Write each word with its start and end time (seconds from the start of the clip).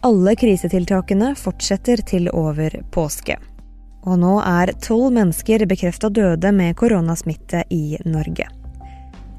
Alle 0.00 0.32
krisetiltakene 0.32 1.34
fortsetter 1.36 2.00
til 2.08 2.30
over 2.32 2.72
påske. 2.88 3.34
Og 4.08 4.16
nå 4.22 4.38
er 4.40 4.72
tolv 4.80 5.10
mennesker 5.12 5.66
bekrefta 5.68 6.08
døde 6.08 6.54
med 6.56 6.72
koronasmitte 6.80 7.66
i 7.68 7.98
Norge. 8.08 8.46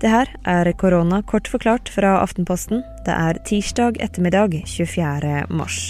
Det 0.02 0.12
her 0.14 0.30
er 0.46 0.70
korona 0.78 1.24
kort 1.26 1.50
forklart 1.50 1.90
fra 1.90 2.20
Aftenposten. 2.22 2.84
Det 3.08 3.16
er 3.16 3.42
tirsdag 3.50 3.98
ettermiddag 4.06 4.60
24. 4.70 5.50
mars. 5.50 5.82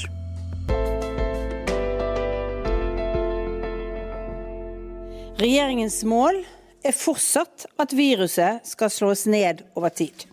Regjeringens 5.41 5.99
mål 6.07 6.45
er 6.87 6.95
fortsatt 6.95 7.67
at 7.75 7.91
viruset 7.91 8.63
skal 8.71 8.93
slås 8.93 9.27
ned 9.27 9.65
over 9.75 9.91
tid. 9.91 10.30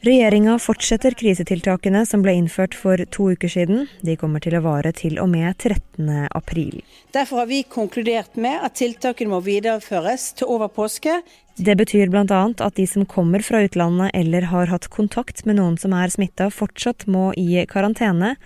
Regjeringa 0.00 0.54
fortsetter 0.58 1.12
krisetiltakene 1.12 2.06
som 2.08 2.22
ble 2.24 2.32
innført 2.38 2.72
for 2.72 2.96
to 3.12 3.26
uker 3.34 3.50
siden. 3.52 3.82
De 4.00 4.14
kommer 4.16 4.40
til 4.40 4.54
å 4.56 4.62
vare 4.64 4.94
til 4.96 5.18
og 5.20 5.28
med 5.28 5.52
13. 5.60 6.06
april. 6.32 6.78
Derfor 7.12 7.42
har 7.42 7.50
vi 7.50 7.58
konkludert 7.68 8.38
med 8.40 8.64
at 8.64 8.78
tiltakene 8.80 9.34
må 9.34 9.42
videreføres 9.44 10.30
til 10.38 10.48
over 10.54 10.70
påske. 10.72 11.18
Det 11.60 11.74
betyr 11.76 12.08
bl.a. 12.08 12.24
at 12.48 12.78
de 12.80 12.86
som 12.88 13.04
kommer 13.04 13.44
fra 13.44 13.60
utlandet 13.66 14.16
eller 14.16 14.48
har 14.48 14.72
hatt 14.72 14.88
kontakt 14.88 15.44
med 15.44 15.58
noen 15.60 15.76
som 15.76 15.92
er 15.92 16.08
smitta, 16.08 16.48
fortsatt 16.48 17.04
må 17.04 17.34
i 17.36 17.66
karantene. 17.68 18.38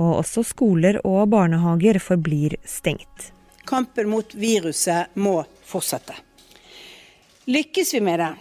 Og 0.00 0.22
også 0.22 0.46
skoler 0.48 0.96
og 1.04 1.26
barnehager 1.34 2.00
forblir 2.00 2.56
stengt. 2.64 3.34
Kampen 3.68 4.08
mot 4.08 4.32
viruset 4.32 5.12
må 5.20 5.42
fortsette. 5.68 6.16
Lykkes 7.52 7.92
vi 7.98 8.00
med 8.00 8.22
det, 8.22 8.32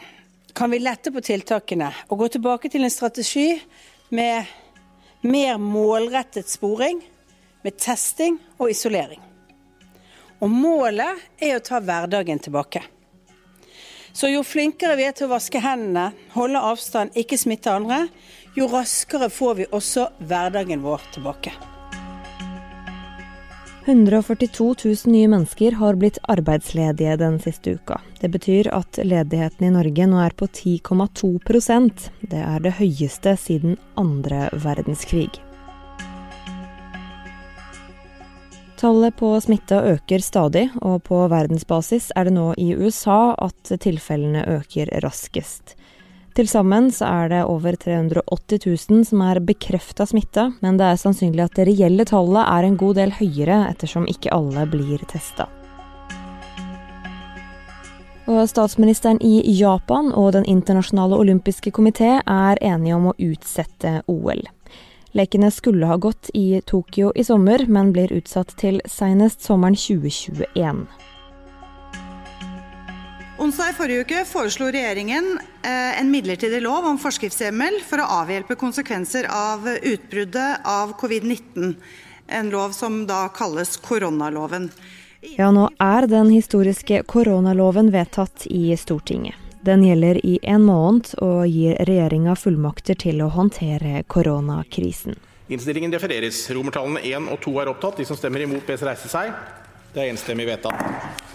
kan 0.61 0.71
vi 0.71 0.79
lette 0.79 1.09
på 1.09 1.21
tiltakene 1.25 1.87
og 2.13 2.19
gå 2.21 2.27
tilbake 2.35 2.69
til 2.69 2.83
en 2.85 2.91
strategi 2.93 3.55
med 4.13 4.45
mer 5.25 5.57
målrettet 5.57 6.51
sporing, 6.53 6.99
med 7.65 7.79
testing 7.81 8.37
og 8.59 8.69
isolering. 8.69 9.23
Og 10.37 10.53
målet 10.53 11.41
er 11.41 11.55
å 11.57 11.63
ta 11.65 11.81
hverdagen 11.81 12.43
tilbake. 12.45 12.83
Så 14.13 14.29
jo 14.29 14.45
flinkere 14.45 14.99
vi 15.01 15.09
er 15.09 15.17
til 15.17 15.31
å 15.31 15.33
vaske 15.33 15.63
hendene, 15.65 16.11
holde 16.37 16.61
avstand, 16.61 17.17
ikke 17.17 17.41
smitte 17.41 17.73
andre, 17.73 18.03
jo 18.53 18.69
raskere 18.69 19.33
får 19.33 19.61
vi 19.63 19.69
også 19.73 20.11
hverdagen 20.29 20.85
vår 20.85 21.09
tilbake. 21.17 21.57
142 23.85 24.75
000 24.85 24.95
nye 25.05 25.27
mennesker 25.27 25.71
har 25.71 25.95
blitt 25.97 26.19
arbeidsledige 26.29 27.15
den 27.17 27.39
siste 27.41 27.73
uka. 27.79 27.97
Det 28.21 28.29
betyr 28.29 28.69
at 28.69 28.99
ledigheten 29.01 29.65
i 29.65 29.71
Norge 29.73 30.05
nå 30.05 30.19
er 30.21 30.35
på 30.37 30.45
10,2% 30.45 32.09
Det 32.21 32.43
er 32.45 32.61
det 32.61 32.75
høyeste 32.77 33.33
siden 33.41 33.79
andre 33.97 34.49
verdenskrig. 34.53 35.31
Tallet 38.77 39.17
på 39.17 39.33
smitta 39.41 39.81
øker 39.95 40.21
stadig, 40.25 40.69
og 40.81 41.03
på 41.05 41.25
verdensbasis 41.29 42.11
er 42.17 42.29
det 42.29 42.33
nå 42.33 42.47
i 42.57 42.71
USA 42.73 43.35
at 43.37 43.73
tilfellene 43.81 44.45
øker 44.59 44.89
raskest. 45.01 45.75
Til 46.31 46.47
sammen 46.47 46.87
så 46.95 47.09
er 47.11 47.31
det 47.31 47.39
over 47.43 47.75
380 47.75 48.61
000 48.89 49.07
som 49.09 49.23
er 49.25 49.41
bekrefta 49.43 50.05
smitta, 50.07 50.45
men 50.63 50.77
det 50.79 50.87
er 50.87 51.01
sannsynlig 51.01 51.43
at 51.43 51.57
det 51.59 51.65
reelle 51.67 52.05
tallet 52.07 52.45
er 52.45 52.67
en 52.67 52.77
god 52.79 52.95
del 53.01 53.11
høyere, 53.17 53.65
ettersom 53.73 54.07
ikke 54.07 54.31
alle 54.31 54.63
blir 54.71 55.03
testa. 55.11 55.49
Og 58.31 58.45
statsministeren 58.47 59.19
i 59.19 59.41
Japan 59.57 60.13
og 60.15 60.31
Den 60.37 60.47
internasjonale 60.47 61.19
olympiske 61.19 61.73
komité 61.75 62.21
er 62.23 62.63
enige 62.63 62.95
om 62.95 63.11
å 63.11 63.17
utsette 63.19 63.99
OL. 64.07 64.45
Lekene 65.11 65.51
skulle 65.51 65.89
ha 65.89 65.97
gått 65.99 66.29
i 66.33 66.61
Tokyo 66.63 67.11
i 67.15 67.25
sommer, 67.27 67.65
men 67.67 67.91
blir 67.91 68.13
utsatt 68.15 68.55
til 68.61 68.79
senest 68.87 69.43
sommeren 69.43 69.75
2021. 69.75 70.85
Onsdag 73.51 73.69
i 73.69 73.73
forrige 73.73 74.01
uke 74.01 74.19
foreslo 74.25 74.69
regjeringen 74.71 75.25
eh, 75.61 75.99
en 75.99 76.11
midlertidig 76.11 76.61
lov 76.63 76.85
om 76.87 76.95
forskriftshjemmel 76.95 77.81
for 77.83 77.99
å 77.99 78.05
avhjelpe 78.21 78.55
konsekvenser 78.55 79.25
av 79.27 79.65
utbruddet 79.67 80.61
av 80.63 80.93
covid-19. 81.01 81.73
En 82.31 82.51
lov 82.53 82.71
som 82.71 83.01
da 83.09 83.25
kalles 83.35 83.73
koronaloven. 83.83 84.69
Ja, 85.35 85.49
nå 85.51 85.65
er 85.83 86.07
den 86.07 86.31
historiske 86.31 87.01
koronaloven 87.03 87.91
vedtatt 87.91 88.45
i 88.47 88.71
Stortinget. 88.79 89.35
Den 89.67 89.83
gjelder 89.83 90.21
i 90.23 90.37
en 90.47 90.63
måned 90.69 91.11
og 91.19 91.43
gir 91.51 91.75
regjeringa 91.89 92.37
fullmakter 92.39 92.95
til 93.03 93.19
å 93.19 93.27
håndtere 93.35 94.05
koronakrisen. 94.07 95.19
Innstillingen 95.51 95.91
refereres. 95.91 96.39
Romertallene 96.55 97.03
1 97.03 97.27
og 97.35 97.43
2 97.43 97.57
er 97.65 97.73
opptatt. 97.75 97.99
De 97.99 98.07
som 98.07 98.15
stemmer 98.15 98.47
imot, 98.47 98.63
bes 98.63 98.87
reise 98.87 99.11
seg. 99.11 99.35
Det 99.91 100.05
er 100.05 100.13
enstemmig 100.13 100.47
vedtatt. 100.47 101.27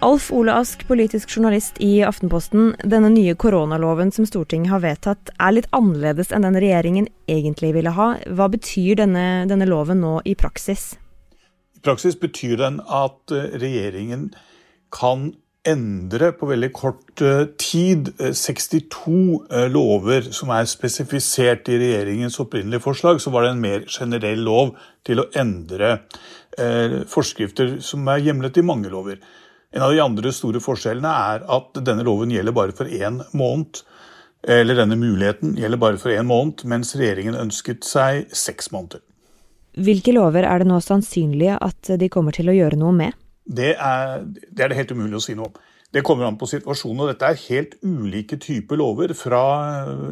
Alf 0.00 0.28
Ole 0.30 0.52
Ask, 0.54 0.84
politisk 0.86 1.32
journalist 1.36 1.80
i 1.82 2.04
Aftenposten. 2.06 2.76
Denne 2.86 3.08
nye 3.10 3.32
koronaloven 3.34 4.12
som 4.14 4.26
Stortinget 4.28 4.70
har 4.70 4.82
vedtatt, 4.84 5.32
er 5.42 5.56
litt 5.56 5.66
annerledes 5.74 6.30
enn 6.30 6.44
den 6.46 6.58
regjeringen 6.62 7.08
egentlig 7.26 7.72
ville 7.74 7.90
ha. 7.96 8.12
Hva 8.30 8.46
betyr 8.52 9.00
denne, 9.00 9.24
denne 9.50 9.66
loven 9.66 9.98
nå 10.04 10.20
i 10.22 10.36
praksis? 10.38 10.92
I 11.74 11.82
praksis 11.82 12.14
betyr 12.20 12.54
den 12.60 12.78
at 12.86 13.34
eh, 13.34 13.48
regjeringen 13.58 14.28
kan 14.94 15.32
endre 15.66 16.30
på 16.38 16.46
veldig 16.46 16.70
kort 16.78 17.24
eh, 17.24 17.50
tid 17.58 18.12
62 18.22 19.16
eh, 19.50 19.66
lover 19.74 20.30
som 20.30 20.54
er 20.54 20.70
spesifisert 20.70 21.66
i 21.74 21.80
regjeringens 21.82 22.38
opprinnelige 22.38 22.86
forslag. 22.86 23.18
Så 23.18 23.34
var 23.34 23.48
det 23.48 23.50
en 23.56 23.66
mer 23.66 23.82
generell 23.90 24.46
lov 24.46 24.76
til 25.02 25.24
å 25.24 25.28
endre 25.34 25.96
forskrifter 27.06 27.76
som 27.86 28.08
er 28.10 28.24
hjemlet 28.24 28.56
i 28.58 28.64
mange 28.66 28.90
lover. 28.90 29.20
En 29.74 29.84
av 29.84 29.92
de 29.92 30.00
andre 30.00 30.32
store 30.32 30.62
forskjellene 30.64 31.10
er 31.32 31.44
at 31.58 31.80
denne 31.84 32.04
loven 32.06 32.32
gjelder 32.32 32.56
bare 32.56 32.74
for 32.76 32.88
én 32.88 33.20
måned. 33.36 33.82
Eller 34.48 34.78
denne 34.78 34.96
muligheten 34.96 35.56
gjelder 35.58 35.80
bare 35.82 36.00
for 36.00 36.14
én 36.14 36.28
måned, 36.28 36.64
mens 36.70 36.94
regjeringen 36.96 37.36
ønsket 37.36 37.84
seg 37.84 38.30
seks 38.32 38.70
måneder. 38.72 39.02
Hvilke 39.78 40.14
lover 40.14 40.46
er 40.48 40.62
det 40.62 40.70
nå 40.70 40.78
sannsynlig 40.82 41.52
at 41.54 41.90
de 42.00 42.08
kommer 42.10 42.34
til 42.34 42.48
å 42.50 42.56
gjøre 42.56 42.78
noe 42.80 42.94
med? 42.96 43.18
Det 43.44 43.74
er 43.74 44.24
det, 44.24 44.62
er 44.62 44.70
det 44.70 44.78
helt 44.78 44.94
umulig 44.96 45.20
å 45.20 45.24
si 45.24 45.36
noe 45.36 45.50
om. 45.50 45.60
Det 45.92 46.02
kommer 46.04 46.26
an 46.28 46.36
på 46.36 46.46
situasjonen. 46.50 47.00
og 47.00 47.08
Dette 47.08 47.28
er 47.30 47.44
helt 47.48 47.76
ulike 47.80 48.36
typer 48.36 48.76
lover. 48.76 49.14
Fra 49.16 49.40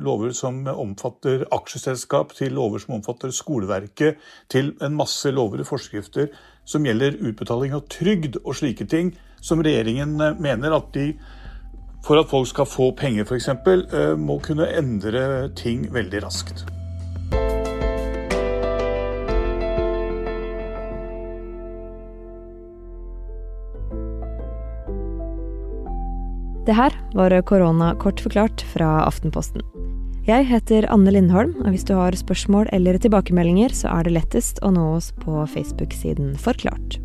lover 0.00 0.32
som 0.32 0.62
omfatter 0.72 1.44
aksjeselskap, 1.52 2.32
til 2.38 2.56
lover 2.56 2.80
som 2.80 2.96
omfatter 2.96 3.34
skoleverket, 3.34 4.16
til 4.48 4.72
en 4.80 4.96
masse 4.96 5.28
lover 5.30 5.60
og 5.60 5.68
forskrifter 5.68 6.30
som 6.64 6.86
gjelder 6.86 7.20
utbetaling 7.20 7.76
av 7.76 7.84
trygd 7.92 8.40
og 8.42 8.56
slike 8.56 8.88
ting 8.88 9.12
som 9.44 9.60
regjeringen 9.62 10.16
eh, 10.20 10.40
mener 10.40 10.74
at 10.74 10.88
de 10.96 11.10
for 12.06 12.20
at 12.20 12.30
folk 12.30 12.48
skal 12.48 12.68
få 12.70 12.90
penger 12.96 13.26
f.eks., 13.26 13.48
eh, 13.50 14.16
må 14.16 14.38
kunne 14.42 14.70
endre 14.78 15.50
ting 15.58 15.88
veldig 15.94 16.24
raskt. 16.24 16.64
Det 26.66 26.74
her 26.74 26.94
var 27.14 27.30
korona 27.46 27.92
kort 27.94 28.18
forklart 28.18 28.64
fra 28.72 29.04
Aftenposten. 29.06 29.62
Jeg 30.26 30.48
heter 30.48 30.88
Anne 30.90 31.12
Lindholm, 31.14 31.52
og 31.62 31.70
hvis 31.70 31.86
du 31.86 31.92
har 31.94 32.16
spørsmål 32.18 32.66
eller 32.74 32.98
tilbakemeldinger, 32.98 33.70
så 33.70 33.92
er 33.94 34.08
det 34.08 34.16
lettest 34.16 34.58
å 34.66 34.72
nå 34.74 34.88
oss 34.96 35.12
på 35.22 35.44
Facebook-siden 35.52 36.34
Forklart. 36.42 36.98